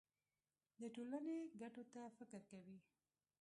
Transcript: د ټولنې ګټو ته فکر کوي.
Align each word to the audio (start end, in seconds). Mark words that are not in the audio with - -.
د 0.79 0.81
ټولنې 0.95 1.37
ګټو 1.61 1.83
ته 1.93 2.01
فکر 2.17 2.41
کوي. 2.51 2.77